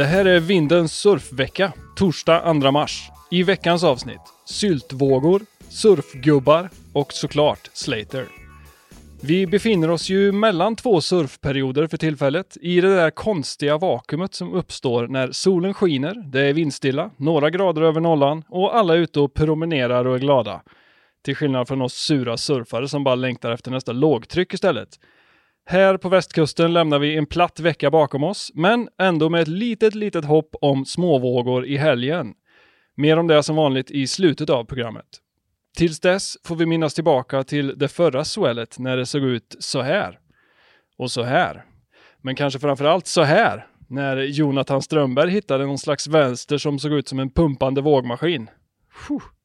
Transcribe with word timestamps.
Det 0.00 0.06
här 0.06 0.24
är 0.24 0.40
Vindens 0.40 0.92
surfvecka, 0.92 1.72
torsdag 1.96 2.60
2 2.62 2.70
mars. 2.70 3.10
I 3.30 3.42
veckans 3.42 3.84
avsnitt, 3.84 4.20
syltvågor, 4.44 5.42
surfgubbar 5.68 6.70
och 6.92 7.12
såklart 7.12 7.70
Slater. 7.72 8.26
Vi 9.22 9.46
befinner 9.46 9.90
oss 9.90 10.08
ju 10.08 10.32
mellan 10.32 10.76
två 10.76 11.00
surfperioder 11.00 11.86
för 11.86 11.96
tillfället, 11.96 12.56
i 12.60 12.80
det 12.80 12.96
där 12.96 13.10
konstiga 13.10 13.78
vakuumet 13.78 14.34
som 14.34 14.54
uppstår 14.54 15.06
när 15.06 15.32
solen 15.32 15.74
skiner, 15.74 16.14
det 16.32 16.40
är 16.40 16.52
vindstilla, 16.52 17.10
några 17.16 17.50
grader 17.50 17.82
över 17.82 18.00
nollan 18.00 18.44
och 18.48 18.76
alla 18.76 18.94
är 18.94 18.98
ute 18.98 19.20
och 19.20 19.34
promenerar 19.34 20.04
och 20.04 20.14
är 20.14 20.18
glada. 20.18 20.62
Till 21.24 21.36
skillnad 21.36 21.68
från 21.68 21.82
oss 21.82 21.94
sura 21.94 22.36
surfare 22.36 22.88
som 22.88 23.04
bara 23.04 23.14
längtar 23.14 23.50
efter 23.50 23.70
nästa 23.70 23.92
lågtryck 23.92 24.54
istället. 24.54 24.88
Här 25.70 25.96
på 25.96 26.08
västkusten 26.08 26.72
lämnar 26.72 26.98
vi 26.98 27.16
en 27.16 27.26
platt 27.26 27.60
vecka 27.60 27.90
bakom 27.90 28.24
oss, 28.24 28.50
men 28.54 28.88
ändå 28.98 29.28
med 29.28 29.42
ett 29.42 29.48
litet, 29.48 29.94
litet 29.94 30.24
hopp 30.24 30.54
om 30.60 30.84
småvågor 30.84 31.66
i 31.66 31.76
helgen. 31.76 32.34
Mer 32.96 33.16
om 33.16 33.26
det 33.26 33.42
som 33.42 33.56
vanligt 33.56 33.90
i 33.90 34.06
slutet 34.06 34.50
av 34.50 34.64
programmet. 34.64 35.06
Tills 35.76 36.00
dess 36.00 36.36
får 36.44 36.56
vi 36.56 36.66
minnas 36.66 36.94
tillbaka 36.94 37.44
till 37.44 37.78
det 37.78 37.88
förra 37.88 38.24
swellet 38.24 38.78
när 38.78 38.96
det 38.96 39.06
såg 39.06 39.22
ut 39.22 39.56
så 39.58 39.82
här. 39.82 40.18
Och 40.98 41.10
så 41.10 41.22
här. 41.22 41.64
Men 42.22 42.36
kanske 42.36 42.58
framförallt 42.58 43.06
så 43.06 43.22
här. 43.22 43.66
När 43.88 44.16
Jonathan 44.16 44.82
Strömberg 44.82 45.30
hittade 45.30 45.66
någon 45.66 45.78
slags 45.78 46.06
vänster 46.06 46.58
som 46.58 46.78
såg 46.78 46.92
ut 46.92 47.08
som 47.08 47.18
en 47.18 47.30
pumpande 47.30 47.80
vågmaskin. 47.80 48.50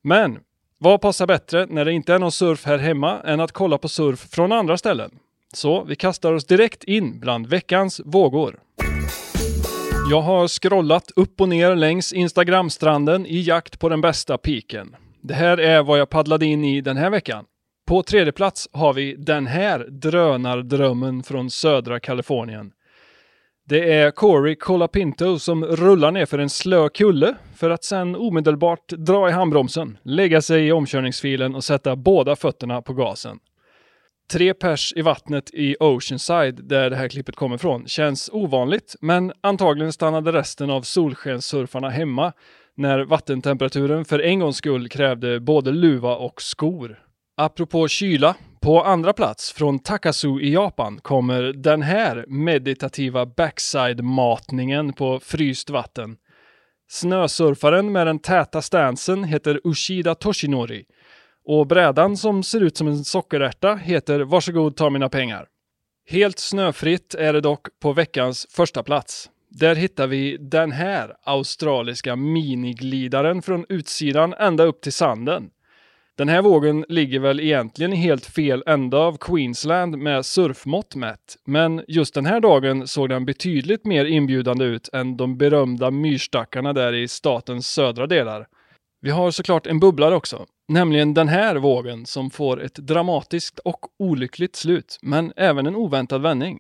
Men 0.04 0.40
vad 0.78 1.02
passar 1.02 1.28
bättre 1.28 1.66
när 1.66 1.86
det 1.86 1.92
inte 1.92 2.14
är 2.14 2.20
någon 2.20 2.32
surf 2.32 2.66
här 2.66 2.78
hemma 2.78 3.22
än 3.22 3.40
att 3.40 3.52
kolla 3.52 3.78
på 3.78 3.88
surf 3.88 4.20
från 4.20 4.52
andra 4.52 4.78
ställen? 4.78 5.20
Så 5.56 5.84
vi 5.84 5.96
kastar 5.96 6.34
oss 6.34 6.46
direkt 6.46 6.84
in 6.84 7.20
bland 7.20 7.48
veckans 7.48 8.02
vågor. 8.06 8.60
Jag 10.10 10.22
har 10.22 10.48
scrollat 10.48 11.12
upp 11.16 11.42
och 11.42 11.50
ner 11.50 11.76
längs 11.76 12.14
Instagramstranden 12.14 13.26
i 13.26 13.42
jakt 13.42 13.80
på 13.80 13.90
den 13.90 14.02
bästa 14.02 14.38
piken. 14.38 14.96
Det 15.22 15.34
här 15.34 15.58
är 15.58 15.84
vad 15.84 16.00
jag 16.00 16.10
paddlade 16.10 16.46
in 16.46 16.66
i 16.66 16.82
den 16.82 16.98
här 16.98 17.10
veckan. 17.10 17.46
På 17.88 18.04
tredje 18.04 18.32
plats 18.32 18.70
har 18.72 18.94
vi 18.94 19.16
den 19.16 19.48
här 19.48 19.80
drönardrömmen 19.80 21.24
från 21.24 21.50
södra 21.50 22.00
Kalifornien. 22.00 22.72
Det 23.68 23.94
är 23.94 24.12
Corey 24.12 24.56
Colapinto 24.56 25.40
som 25.40 25.66
rullar 25.66 26.12
ner 26.12 26.26
för 26.26 26.40
en 26.40 26.50
slö 26.50 26.90
kulle 26.90 27.36
för 27.56 27.70
att 27.70 27.84
sen 27.84 28.16
omedelbart 28.16 28.88
dra 28.88 29.30
i 29.30 29.32
handbromsen, 29.32 29.98
lägga 30.04 30.42
sig 30.42 30.68
i 30.68 30.72
omkörningsfilen 30.72 31.56
och 31.56 31.64
sätta 31.64 31.96
båda 31.96 32.36
fötterna 32.36 32.82
på 32.82 32.94
gasen. 32.94 33.40
Tre 34.32 34.54
pers 34.54 34.94
i 34.96 35.02
vattnet 35.02 35.50
i 35.54 35.76
Oceanside, 35.80 36.64
där 36.64 36.90
det 36.90 36.96
här 36.96 37.08
klippet 37.08 37.36
kommer 37.36 37.58
från, 37.58 37.88
känns 37.88 38.30
ovanligt, 38.34 38.96
men 39.02 39.34
antagligen 39.42 39.94
stannade 39.94 40.32
resten 40.32 40.70
av 40.70 40.82
solskenssurfarna 40.82 41.90
hemma 41.90 42.34
när 42.76 43.06
vattentemperaturen 43.06 44.06
för 44.06 44.20
en 44.20 44.40
gångs 44.40 44.58
skull 44.58 44.90
krävde 44.90 45.40
både 45.40 45.72
luva 45.72 46.16
och 46.16 46.42
skor. 46.42 47.00
Apropå 47.38 47.88
kyla, 47.88 48.36
på 48.62 48.84
andra 48.84 49.14
plats 49.14 49.52
från 49.52 49.80
Takasu 49.80 50.40
i 50.42 50.54
Japan 50.54 51.00
kommer 51.02 51.42
den 51.44 51.82
här 51.82 52.26
meditativa 52.28 53.26
backside-matningen 53.26 54.94
på 54.94 55.20
fryst 55.20 55.70
vatten. 55.70 56.18
Snösurfaren 56.88 57.92
med 57.92 58.08
den 58.08 58.20
täta 58.20 58.62
stansen 58.62 59.24
heter 59.24 59.62
Ushida 59.64 60.16
Toshinori 60.16 60.86
och 61.46 61.68
brädan 61.68 62.18
som 62.18 62.44
ser 62.44 62.62
ut 62.62 62.78
som 62.78 62.88
en 62.88 63.04
sockerärta 63.04 63.76
heter 63.76 64.20
Varsågod 64.20 64.76
ta 64.76 64.90
mina 64.90 65.10
pengar. 65.10 65.48
Helt 66.10 66.40
snöfritt 66.40 67.16
är 67.16 67.34
det 67.34 67.42
dock 67.42 67.68
på 67.82 67.94
veckans 67.94 68.48
första 68.50 68.84
plats. 68.84 69.30
Där 69.50 69.76
hittar 69.76 70.08
vi 70.08 70.38
den 70.38 70.72
här 70.72 71.16
australiska 71.24 72.16
miniglidaren 72.16 73.42
från 73.42 73.66
utsidan 73.70 74.34
ända 74.34 74.64
upp 74.64 74.82
till 74.82 74.94
sanden. 74.94 75.50
Den 76.18 76.30
här 76.30 76.42
vågen 76.42 76.86
ligger 76.90 77.20
väl 77.20 77.40
egentligen 77.40 77.94
i 77.94 77.96
helt 77.96 78.26
fel 78.26 78.64
ända 78.66 78.98
av 78.98 79.18
Queensland 79.18 79.98
med 79.98 80.26
surfmått 80.26 80.96
mätt, 80.96 81.38
men 81.46 81.84
just 81.88 82.14
den 82.14 82.26
här 82.26 82.40
dagen 82.40 82.88
såg 82.88 83.10
den 83.10 83.26
betydligt 83.26 83.86
mer 83.86 84.06
inbjudande 84.06 84.66
ut 84.66 84.90
än 84.94 85.18
de 85.18 85.38
berömda 85.38 85.92
myrstackarna 85.92 86.74
där 86.74 86.94
i 86.94 87.08
statens 87.08 87.68
södra 87.68 88.08
delar. 88.08 88.48
Vi 89.02 89.10
har 89.10 89.32
såklart 89.32 89.68
en 89.68 89.80
bubblare 89.80 90.16
också, 90.16 90.46
nämligen 90.68 91.14
den 91.14 91.28
här 91.28 91.56
vågen 91.56 92.06
som 92.06 92.30
får 92.30 92.64
ett 92.64 92.76
dramatiskt 92.76 93.60
och 93.60 93.80
olyckligt 94.00 94.56
slut, 94.56 95.00
men 95.02 95.34
även 95.36 95.66
en 95.66 95.76
oväntad 95.76 96.22
vändning. 96.22 96.60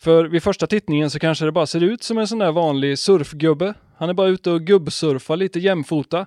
För 0.00 0.24
vid 0.24 0.42
första 0.42 0.66
tittningen 0.66 1.10
så 1.10 1.18
kanske 1.18 1.44
det 1.44 1.52
bara 1.52 1.66
ser 1.66 1.82
ut 1.82 2.02
som 2.02 2.18
en 2.18 2.28
sån 2.28 2.38
där 2.38 2.52
vanlig 2.52 2.98
surfgubbe. 2.98 3.74
Han 3.96 4.08
är 4.08 4.14
bara 4.14 4.28
ute 4.28 4.50
och 4.50 4.60
gubbsurfar 4.60 5.36
lite 5.36 5.58
jämfota. 5.58 6.26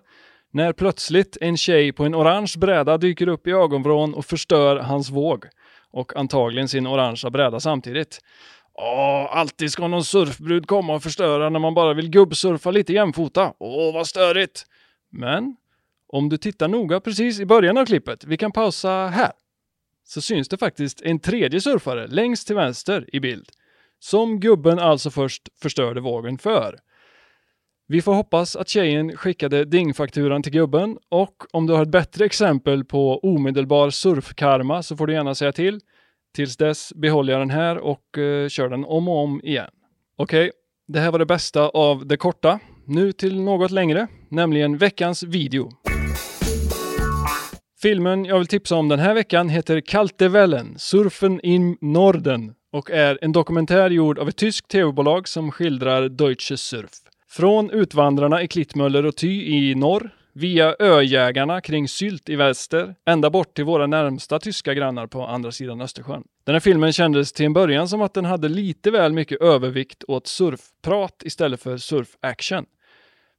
När 0.53 0.73
plötsligt 0.73 1.37
en 1.41 1.57
tjej 1.57 1.91
på 1.91 2.05
en 2.05 2.15
orange 2.15 2.53
bräda 2.57 2.97
dyker 2.97 3.27
upp 3.27 3.47
i 3.47 3.51
ögonvrån 3.51 4.13
och 4.13 4.25
förstör 4.25 4.77
hans 4.77 5.09
våg. 5.09 5.45
Och 5.91 6.15
antagligen 6.15 6.67
sin 6.67 6.87
orangea 6.87 7.29
bräda 7.29 7.59
samtidigt. 7.59 8.19
Åh, 8.73 9.37
alltid 9.37 9.71
ska 9.71 9.87
någon 9.87 10.03
surfbrud 10.03 10.67
komma 10.67 10.93
och 10.93 11.03
förstöra 11.03 11.49
när 11.49 11.59
man 11.59 11.73
bara 11.73 11.93
vill 11.93 12.09
gubbsurfa 12.09 12.71
lite 12.71 12.93
jämfota. 12.93 13.53
Åh, 13.59 13.93
vad 13.93 14.07
störigt! 14.07 14.65
Men 15.11 15.55
om 16.11 16.29
du 16.29 16.37
tittar 16.37 16.67
noga 16.67 16.99
precis 16.99 17.39
i 17.39 17.45
början 17.45 17.77
av 17.77 17.85
klippet, 17.85 18.23
vi 18.23 18.37
kan 18.37 18.51
pausa 18.51 19.07
här, 19.07 19.31
så 20.03 20.21
syns 20.21 20.49
det 20.49 20.57
faktiskt 20.57 21.01
en 21.01 21.19
tredje 21.19 21.61
surfare 21.61 22.07
längst 22.07 22.47
till 22.47 22.55
vänster 22.55 23.15
i 23.15 23.19
bild. 23.19 23.49
Som 23.99 24.39
gubben 24.39 24.79
alltså 24.79 25.09
först 25.09 25.49
förstörde 25.61 26.01
vågen 26.01 26.37
för. 26.37 26.79
Vi 27.87 28.01
får 28.01 28.13
hoppas 28.13 28.55
att 28.55 28.69
tjejen 28.69 29.17
skickade 29.17 29.65
dingfakturan 29.65 30.43
till 30.43 30.51
gubben 30.51 30.97
och 31.09 31.35
om 31.51 31.67
du 31.67 31.73
har 31.73 31.81
ett 31.81 31.91
bättre 31.91 32.25
exempel 32.25 32.85
på 32.85 33.19
omedelbar 33.19 33.89
surfkarma 33.89 34.83
så 34.83 34.97
får 34.97 35.07
du 35.07 35.13
gärna 35.13 35.35
säga 35.35 35.51
till. 35.51 35.79
Tills 36.35 36.57
dess 36.57 36.93
behåller 36.93 37.33
jag 37.33 37.41
den 37.41 37.49
här 37.49 37.77
och 37.77 38.17
uh, 38.17 38.47
kör 38.47 38.69
den 38.69 38.85
om 38.85 39.07
och 39.07 39.17
om 39.17 39.41
igen. 39.43 39.69
Okej, 40.15 40.49
okay, 40.49 40.51
det 40.87 40.99
här 40.99 41.11
var 41.11 41.19
det 41.19 41.25
bästa 41.25 41.69
av 41.69 42.07
det 42.07 42.17
korta. 42.17 42.59
Nu 42.85 43.11
till 43.11 43.41
något 43.41 43.71
längre, 43.71 44.07
nämligen 44.29 44.77
veckans 44.77 45.23
video. 45.23 45.90
Filmen 47.81 48.25
jag 48.25 48.37
vill 48.37 48.47
tipsa 48.47 48.75
om 48.75 48.89
den 48.89 48.99
här 48.99 49.13
veckan 49.13 49.49
heter 49.49 49.81
Kaltevellen, 49.81 50.75
Surfen 50.77 51.41
in 51.41 51.77
Norden 51.81 52.53
och 52.71 52.91
är 52.91 53.19
en 53.21 53.31
dokumentär 53.31 53.89
gjord 53.89 54.19
av 54.19 54.29
ett 54.29 54.37
tyskt 54.37 54.67
tv-bolag 54.67 55.27
som 55.27 55.51
skildrar 55.51 56.09
Deutsche 56.09 56.57
Surf. 56.57 56.89
Från 57.29 57.71
utvandrarna 57.71 58.41
i 58.41 58.47
Klittmöller 58.47 59.05
och 59.05 59.15
Ty 59.15 59.27
i 59.29 59.75
norr, 59.75 60.09
via 60.33 60.75
öjägarna 60.79 61.61
kring 61.61 61.87
Sylt 61.87 62.29
i 62.29 62.35
väster, 62.35 62.95
ända 63.05 63.29
bort 63.29 63.53
till 63.53 63.65
våra 63.65 63.87
närmsta 63.87 64.39
tyska 64.39 64.73
grannar 64.73 65.07
på 65.07 65.25
andra 65.25 65.51
sidan 65.51 65.81
Östersjön. 65.81 66.23
Den 66.43 66.55
här 66.55 66.59
filmen 66.59 66.93
kändes 66.93 67.33
till 67.33 67.45
en 67.45 67.53
början 67.53 67.87
som 67.87 68.01
att 68.01 68.13
den 68.13 68.25
hade 68.25 68.49
lite 68.49 68.91
väl 68.91 69.13
mycket 69.13 69.41
övervikt 69.41 70.03
åt 70.07 70.27
surfprat 70.27 71.21
istället 71.25 71.61
för 71.61 71.77
surfaction. 71.77 72.65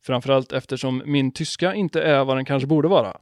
Framförallt 0.06 0.52
eftersom 0.52 1.02
min 1.06 1.32
tyska 1.32 1.74
inte 1.74 2.02
är 2.02 2.24
vad 2.24 2.36
den 2.36 2.44
kanske 2.44 2.66
borde 2.66 2.88
vara. 2.88 3.16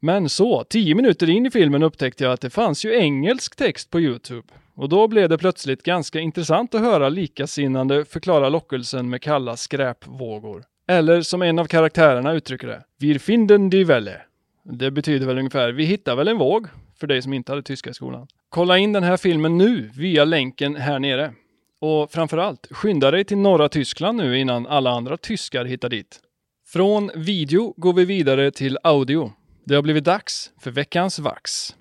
Men 0.00 0.28
så, 0.28 0.64
tio 0.64 0.94
minuter 0.94 1.30
in 1.30 1.46
i 1.46 1.50
filmen 1.50 1.82
upptäckte 1.82 2.24
jag 2.24 2.32
att 2.32 2.40
det 2.40 2.50
fanns 2.50 2.84
ju 2.84 2.94
engelsk 2.94 3.56
text 3.56 3.90
på 3.90 4.00
Youtube. 4.00 4.48
Och 4.74 4.88
då 4.88 5.08
blev 5.08 5.28
det 5.28 5.38
plötsligt 5.38 5.82
ganska 5.82 6.20
intressant 6.20 6.74
att 6.74 6.80
höra 6.80 7.08
likasinnande 7.08 8.04
förklara 8.04 8.48
lockelsen 8.48 9.10
med 9.10 9.22
kalla 9.22 9.56
skräpvågor. 9.56 10.64
Eller 10.88 11.22
som 11.22 11.42
en 11.42 11.58
av 11.58 11.64
karaktärerna 11.64 12.32
uttrycker 12.32 12.66
det, 12.66 12.82
Wir 12.98 13.18
finden 13.18 13.70
die 13.70 13.84
Welle. 13.84 14.20
Det 14.64 14.90
betyder 14.90 15.26
väl 15.26 15.38
ungefär, 15.38 15.72
vi 15.72 15.84
hittar 15.84 16.16
väl 16.16 16.28
en 16.28 16.38
våg, 16.38 16.66
för 17.00 17.06
dig 17.06 17.22
som 17.22 17.32
inte 17.32 17.52
hade 17.52 17.62
tyska 17.62 17.90
i 17.90 17.94
skolan. 17.94 18.26
Kolla 18.48 18.78
in 18.78 18.92
den 18.92 19.02
här 19.02 19.16
filmen 19.16 19.58
nu 19.58 19.90
via 19.94 20.24
länken 20.24 20.76
här 20.76 20.98
nere. 20.98 21.32
Och 21.80 22.10
framförallt, 22.10 22.68
skynda 22.70 23.10
dig 23.10 23.24
till 23.24 23.38
norra 23.38 23.68
Tyskland 23.68 24.16
nu 24.16 24.38
innan 24.38 24.66
alla 24.66 24.90
andra 24.90 25.16
tyskar 25.16 25.64
hittar 25.64 25.88
dit. 25.88 26.20
Från 26.66 27.10
video 27.14 27.74
går 27.76 27.92
vi 27.92 28.04
vidare 28.04 28.50
till 28.50 28.78
audio. 28.82 29.32
Det 29.68 29.74
har 29.74 29.82
blivit 29.82 30.04
dags 30.04 30.50
för 30.58 30.70
veckans 30.70 31.18
vax. 31.18 31.74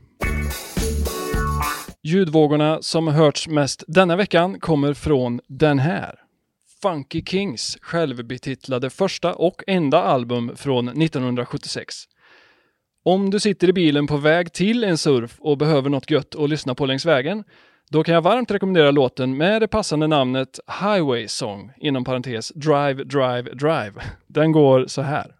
Ljudvågorna 2.03 2.81
som 2.81 3.07
hörts 3.07 3.47
mest 3.47 3.83
denna 3.87 4.15
veckan 4.15 4.59
kommer 4.59 4.93
från 4.93 5.39
den 5.47 5.79
här. 5.79 6.15
Funky 6.81 7.23
Kings 7.25 7.77
självbetitlade 7.81 8.89
första 8.89 9.33
och 9.33 9.63
enda 9.67 10.03
album 10.03 10.51
från 10.55 10.87
1976. 10.87 11.95
Om 13.03 13.29
du 13.29 13.39
sitter 13.39 13.69
i 13.69 13.73
bilen 13.73 14.07
på 14.07 14.17
väg 14.17 14.53
till 14.53 14.83
en 14.83 14.97
surf 14.97 15.35
och 15.39 15.57
behöver 15.57 15.89
något 15.89 16.11
gött 16.11 16.35
att 16.35 16.49
lyssna 16.49 16.75
på 16.75 16.85
längs 16.85 17.05
vägen, 17.05 17.43
då 17.89 18.03
kan 18.03 18.13
jag 18.15 18.21
varmt 18.21 18.51
rekommendera 18.51 18.91
låten 18.91 19.37
med 19.37 19.61
det 19.61 19.67
passande 19.67 20.07
namnet 20.07 20.59
Highway 20.81 21.27
Song, 21.27 21.71
inom 21.77 22.03
parentes 22.03 22.49
Drive, 22.49 23.03
Drive, 23.03 23.41
Drive. 23.41 23.93
Den 24.27 24.51
går 24.51 24.87
så 24.87 25.01
här. 25.01 25.35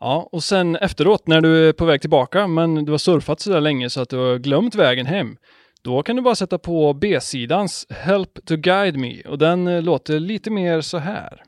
Ja, 0.00 0.28
och 0.32 0.44
sen 0.44 0.76
efteråt 0.76 1.26
när 1.26 1.40
du 1.40 1.68
är 1.68 1.72
på 1.72 1.84
väg 1.84 2.00
tillbaka, 2.00 2.46
men 2.46 2.84
du 2.84 2.90
har 2.90 2.98
surfat 2.98 3.40
så 3.40 3.50
där 3.50 3.60
länge 3.60 3.90
så 3.90 4.00
att 4.00 4.08
du 4.08 4.16
har 4.16 4.38
glömt 4.38 4.74
vägen 4.74 5.06
hem, 5.06 5.36
då 5.88 6.02
kan 6.02 6.16
du 6.16 6.22
bara 6.22 6.34
sätta 6.34 6.58
på 6.58 6.94
B-sidans 6.94 7.86
Help 7.90 8.46
to 8.46 8.56
Guide 8.56 8.96
Me 8.96 9.22
och 9.22 9.38
den 9.38 9.66
eh, 9.66 9.82
låter 9.82 10.20
lite 10.20 10.50
mer 10.50 10.80
så 10.80 10.98
här. 10.98 11.42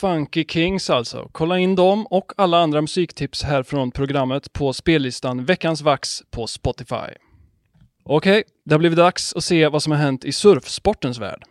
Funky 0.00 0.44
Kings 0.44 0.90
alltså. 0.90 1.28
Kolla 1.32 1.58
in 1.58 1.74
dem 1.74 2.06
och 2.06 2.32
alla 2.36 2.58
andra 2.58 2.80
musiktips 2.80 3.42
här 3.42 3.62
från 3.62 3.90
programmet 3.90 4.52
på 4.52 4.72
spellistan 4.72 5.44
Veckans 5.44 5.82
Vax 5.82 6.22
på 6.30 6.46
Spotify. 6.46 7.14
Okej, 8.04 8.42
det 8.64 8.74
har 8.74 8.78
blivit 8.78 8.98
dags 8.98 9.34
att 9.36 9.44
se 9.44 9.68
vad 9.68 9.82
som 9.82 9.92
har 9.92 9.98
hänt 9.98 10.24
i 10.24 10.32
surfsportens 10.32 11.18
värld. 11.18 11.42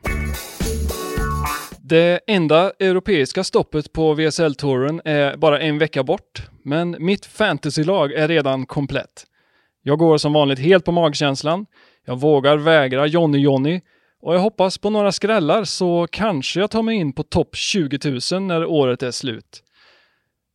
Det 1.81 2.19
enda 2.27 2.71
europeiska 2.79 3.43
stoppet 3.43 3.93
på 3.93 4.13
VSL-touren 4.13 5.01
är 5.05 5.37
bara 5.37 5.59
en 5.59 5.77
vecka 5.77 6.03
bort, 6.03 6.41
men 6.63 6.95
mitt 6.99 7.25
fantasylag 7.25 8.13
är 8.13 8.27
redan 8.27 8.65
komplett. 8.65 9.25
Jag 9.83 9.99
går 9.99 10.17
som 10.17 10.33
vanligt 10.33 10.59
helt 10.59 10.85
på 10.85 10.91
magkänslan. 10.91 11.65
Jag 12.05 12.19
vågar 12.19 12.57
vägra 12.57 13.07
Jonny-Jonny, 13.07 13.81
och 14.21 14.35
jag 14.35 14.39
hoppas 14.39 14.77
på 14.77 14.89
några 14.89 15.11
skrällar 15.11 15.63
så 15.63 16.07
kanske 16.11 16.59
jag 16.59 16.71
tar 16.71 16.83
mig 16.83 16.95
in 16.95 17.13
på 17.13 17.23
topp 17.23 17.55
20 17.55 18.19
000 18.31 18.41
när 18.41 18.65
året 18.65 19.03
är 19.03 19.11
slut. 19.11 19.63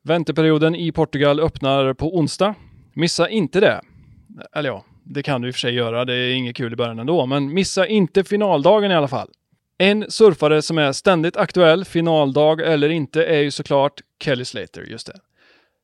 Vänteperioden 0.05 0.75
i 0.75 0.93
Portugal 0.93 1.41
öppnar 1.41 1.95
på 1.95 2.17
onsdag. 2.17 2.55
Missa 2.95 3.29
inte 3.29 3.61
det. 3.61 3.81
Eller 4.53 4.69
ja, 4.69 4.85
det 5.05 5.23
kan 5.23 5.41
du 5.41 5.49
i 5.49 5.51
och 5.51 5.55
för 5.55 5.61
sig 5.61 5.75
göra. 5.75 6.05
Det 6.05 6.15
är 6.15 6.35
inget 6.35 6.57
kul 6.57 6.73
i 6.73 6.77
början 6.77 6.99
ändå, 6.99 7.27
men 7.27 7.55
missa 7.55 7.87
inte 7.87 8.25
finaldagen 8.25 8.91
i 8.91 8.95
alla 8.95 9.09
fall. 9.09 9.29
En 9.79 10.11
surfare 10.11 10.63
som 10.63 10.79
är 10.79 10.93
ständigt 10.93 11.37
aktuell, 11.37 11.85
finaldag 11.85 12.61
eller 12.61 12.89
inte, 12.89 13.25
är 13.25 13.41
ju 13.41 13.51
såklart 13.51 14.01
Kelly 14.25 14.45
Slater, 14.45 14.83
just 14.83 15.07
det. 15.07 15.21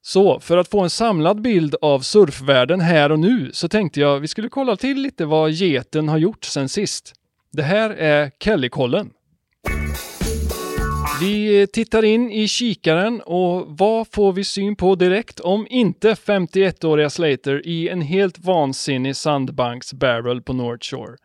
Så 0.02 0.40
för 0.40 0.56
att 0.56 0.68
få 0.68 0.80
en 0.80 0.90
samlad 0.90 1.40
bild 1.40 1.74
av 1.82 2.00
surfvärlden 2.00 2.80
här 2.80 3.12
och 3.12 3.18
nu 3.18 3.50
så 3.52 3.68
tänkte 3.68 4.00
jag 4.00 4.20
vi 4.20 4.28
skulle 4.28 4.48
kolla 4.48 4.76
till 4.76 5.02
lite 5.02 5.24
vad 5.24 5.50
geten 5.50 6.08
har 6.08 6.18
gjort 6.18 6.44
sen 6.44 6.68
sist. 6.68 7.14
Det 7.58 7.64
här 7.64 7.90
är 7.90 8.30
Kellykollen. 8.40 9.10
Vi 11.20 11.66
tittar 11.72 12.04
in 12.04 12.30
i 12.30 12.48
kikaren 12.48 13.20
och 13.20 13.66
vad 13.68 14.06
får 14.12 14.32
vi 14.32 14.44
syn 14.44 14.76
på 14.76 14.94
direkt 14.94 15.40
om 15.40 15.66
inte 15.70 16.14
51-åriga 16.14 17.10
Slater 17.10 17.66
i 17.66 17.88
en 17.88 18.00
helt 18.00 18.38
vansinnig 18.38 19.16
sandbanks 19.16 19.92
barrel 19.92 20.42
på 20.42 20.52
North 20.52 20.86
Shore. 20.86 21.16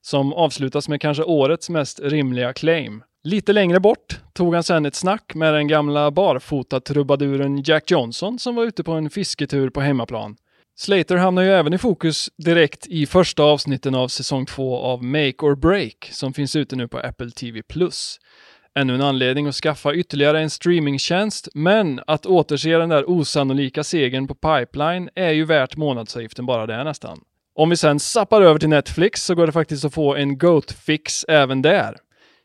Som 0.00 0.32
avslutas 0.32 0.88
med 0.88 1.00
kanske 1.00 1.22
årets 1.22 1.70
mest 1.70 2.00
rimliga 2.00 2.52
claim. 2.52 3.02
Lite 3.24 3.52
längre 3.52 3.80
bort 3.80 4.20
tog 4.32 4.54
han 4.54 4.62
sedan 4.62 4.86
ett 4.86 4.94
snack 4.94 5.34
med 5.34 5.54
den 5.54 5.68
gamla 5.68 6.10
barfota-trubaduren 6.10 7.62
Jack 7.62 7.90
Johnson 7.90 8.38
som 8.38 8.54
var 8.54 8.64
ute 8.64 8.84
på 8.84 8.92
en 8.92 9.10
fisketur 9.10 9.70
på 9.70 9.80
hemmaplan. 9.80 10.36
Slater 10.76 11.16
hamnar 11.16 11.42
ju 11.42 11.48
även 11.50 11.72
i 11.72 11.78
fokus 11.78 12.30
direkt 12.36 12.86
i 12.86 13.06
första 13.06 13.42
avsnitten 13.42 13.94
av 13.94 14.08
säsong 14.08 14.46
två 14.46 14.78
av 14.78 15.04
Make 15.04 15.36
or 15.38 15.54
Break 15.54 16.08
som 16.12 16.32
finns 16.32 16.56
ute 16.56 16.76
nu 16.76 16.88
på 16.88 16.98
Apple 16.98 17.30
TV+. 17.30 17.62
Ännu 18.78 18.94
en 18.94 19.00
anledning 19.00 19.46
att 19.46 19.54
skaffa 19.54 19.94
ytterligare 19.94 20.40
en 20.40 20.50
streamingtjänst, 20.50 21.48
men 21.54 22.00
att 22.06 22.26
återse 22.26 22.78
den 22.78 22.88
där 22.88 23.10
osannolika 23.10 23.84
segern 23.84 24.28
på 24.28 24.34
Pipeline 24.34 25.10
är 25.14 25.30
ju 25.30 25.44
värt 25.44 25.76
månadsavgiften 25.76 26.46
bara 26.46 26.66
det 26.66 26.84
nästan. 26.84 27.20
Om 27.54 27.70
vi 27.70 27.76
sen 27.76 28.00
zappar 28.00 28.42
över 28.42 28.58
till 28.58 28.68
Netflix 28.68 29.24
så 29.24 29.34
går 29.34 29.46
det 29.46 29.52
faktiskt 29.52 29.84
att 29.84 29.94
få 29.94 30.14
en 30.14 30.38
Goat-fix 30.38 31.24
även 31.28 31.62
där 31.62 31.96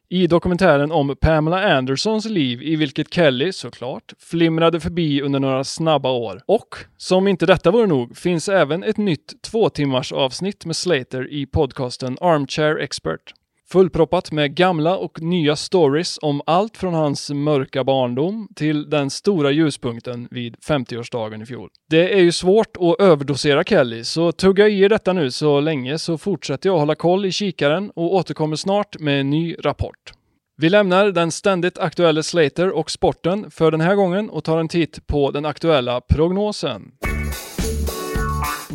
i 0.10 0.28
dokumentären 0.28 0.92
om 0.92 1.16
Pamela 1.22 1.78
Andersons 1.78 2.26
liv 2.26 2.62
i 2.62 2.76
vilket 2.76 3.14
Kelly, 3.14 3.52
såklart, 3.52 4.14
flimrade 4.20 4.80
förbi 4.80 5.22
under 5.22 5.40
några 5.40 5.64
snabba 5.64 6.12
år. 6.12 6.42
Och, 6.46 6.76
som 6.98 7.28
inte 7.28 7.46
detta 7.46 7.72
vore 7.72 7.88
nog, 7.88 8.18
finns 8.18 8.50
även 8.50 8.84
ett 8.84 8.98
nytt 8.98 9.42
två 9.42 9.70
timmars 9.70 10.12
avsnitt 10.12 10.66
med 10.66 10.76
Slater 10.76 11.34
i 11.34 11.46
podcasten 11.46 12.18
Armchair 12.22 12.78
Expert. 12.78 13.34
Fullproppat 13.72 14.32
med 14.32 14.56
gamla 14.56 14.98
och 14.98 15.22
nya 15.22 15.56
stories 15.56 16.20
om 16.22 16.42
allt 16.46 16.78
från 16.78 16.94
hans 16.94 17.30
mörka 17.30 17.84
barndom 17.84 18.48
till 18.56 18.90
den 18.90 19.10
stora 19.10 19.52
ljuspunkten 19.52 20.28
vid 20.32 20.56
50-årsdagen 20.56 21.44
i 21.44 21.46
fjol. 21.46 21.70
Det 21.90 22.14
är 22.14 22.20
ju 22.20 22.32
svårt 22.32 22.78
att 22.80 23.02
överdosera 23.02 23.64
Kelly, 23.64 24.04
så 24.04 24.32
tugga 24.32 24.68
i 24.68 24.82
er 24.82 24.90
detta 24.90 25.14
nu 25.14 25.32
så 25.32 25.60
länge 25.60 25.98
så 25.98 26.18
fortsätter 26.18 26.70
jag 26.70 26.78
hålla 26.78 26.96
koll 26.96 27.26
i 27.26 27.32
kikaren 27.32 27.92
och 27.96 28.16
återkommer 28.16 28.56
snart 28.56 29.00
med 29.00 29.20
en 29.20 29.30
ny 29.30 29.56
rapport. 29.60 30.14
Vi 30.58 30.70
lämnar 30.70 31.12
den 31.12 31.32
ständigt 31.32 31.78
aktuella 31.78 32.24
Slater 32.24 32.72
och 32.72 32.92
sporten 32.92 33.52
för 33.52 33.72
den 33.72 33.82
här 33.82 33.96
gången 33.96 34.30
och 34.30 34.44
tar 34.44 34.58
en 34.58 34.68
titt 34.68 35.08
på 35.08 35.32
den 35.32 35.46
aktuella 35.46 36.02
prognosen. 36.02 36.92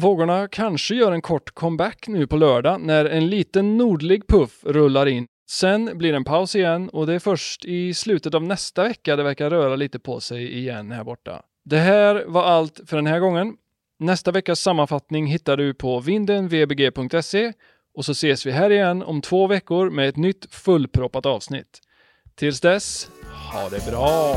Vågorna 0.04 0.48
kanske 0.48 0.94
gör 0.94 1.12
en 1.12 1.22
kort 1.22 1.50
comeback 1.54 2.08
nu 2.08 2.26
på 2.26 2.36
lördag 2.36 2.80
när 2.80 3.04
en 3.04 3.30
liten 3.30 3.76
nordlig 3.76 4.26
puff 4.26 4.64
rullar 4.64 5.06
in. 5.06 5.26
Sen 5.50 5.98
blir 5.98 6.12
det 6.12 6.16
en 6.16 6.24
paus 6.24 6.56
igen 6.56 6.88
och 6.88 7.06
det 7.06 7.14
är 7.14 7.18
först 7.18 7.64
i 7.64 7.94
slutet 7.94 8.34
av 8.34 8.42
nästa 8.42 8.82
vecka 8.82 9.16
det 9.16 9.22
verkar 9.22 9.50
röra 9.50 9.76
lite 9.76 9.98
på 9.98 10.20
sig 10.20 10.58
igen 10.58 10.92
här 10.92 11.04
borta. 11.04 11.42
Det 11.64 11.78
här 11.78 12.24
var 12.26 12.42
allt 12.44 12.80
för 12.86 12.96
den 12.96 13.06
här 13.06 13.18
gången. 13.18 13.54
Nästa 13.98 14.30
veckas 14.30 14.60
sammanfattning 14.60 15.26
hittar 15.26 15.56
du 15.56 15.74
på 15.74 16.00
vindenvbg.se 16.00 17.52
och 17.94 18.04
så 18.04 18.12
ses 18.12 18.46
vi 18.46 18.50
här 18.50 18.70
igen 18.70 19.02
om 19.02 19.20
två 19.20 19.46
veckor 19.46 19.90
med 19.90 20.08
ett 20.08 20.16
nytt 20.16 20.54
fullproppat 20.54 21.26
avsnitt. 21.26 21.80
Tills 22.34 22.60
dess, 22.60 23.10
ha 23.52 23.68
det 23.68 23.90
bra! 23.90 24.34